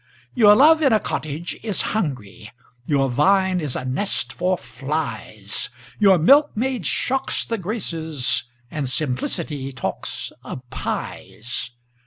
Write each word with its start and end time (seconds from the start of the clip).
Your 0.33 0.55
love 0.55 0.81
in 0.81 0.91
a 0.93 0.99
cottage 0.99 1.59
is 1.61 1.83
hungry, 1.93 2.51
Your 2.87 3.07
vine 3.07 3.61
is 3.61 3.75
a 3.75 3.85
nest 3.85 4.33
for 4.33 4.57
flies 4.57 5.69
Your 5.99 6.17
milkmaid 6.17 6.87
shocks 6.87 7.45
the 7.45 7.59
Graces, 7.59 8.45
And 8.71 8.89
simplicity 8.89 9.71
talks 9.71 10.31
of 10.43 10.67
pies! 10.71 11.69